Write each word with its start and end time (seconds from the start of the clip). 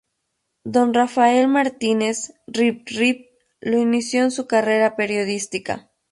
Don 0.63 0.95
Rafael 0.95 1.47
Martínez, 1.47 2.33
"Rip-Rip", 2.47 3.23
lo 3.59 3.77
inició 3.77 4.23
en 4.23 4.31
su 4.31 4.47
carrera 4.47 4.95
periodística. 4.95 5.91